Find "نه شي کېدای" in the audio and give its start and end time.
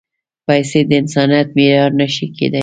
1.99-2.59